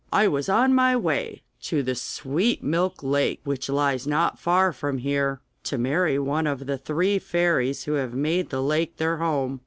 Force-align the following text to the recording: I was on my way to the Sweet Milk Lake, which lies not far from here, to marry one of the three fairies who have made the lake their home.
I 0.11 0.27
was 0.27 0.49
on 0.49 0.73
my 0.73 0.95
way 0.97 1.43
to 1.61 1.83
the 1.83 1.93
Sweet 1.93 2.63
Milk 2.63 3.03
Lake, 3.03 3.39
which 3.43 3.69
lies 3.69 4.07
not 4.07 4.39
far 4.39 4.73
from 4.73 4.97
here, 4.97 5.41
to 5.65 5.77
marry 5.77 6.17
one 6.17 6.47
of 6.47 6.65
the 6.65 6.79
three 6.79 7.19
fairies 7.19 7.83
who 7.83 7.91
have 7.93 8.15
made 8.15 8.49
the 8.49 8.63
lake 8.63 8.97
their 8.97 9.17
home. 9.17 9.59